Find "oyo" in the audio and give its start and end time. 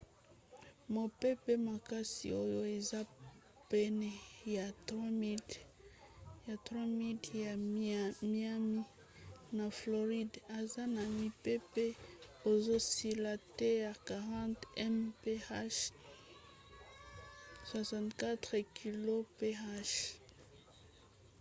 2.43-2.61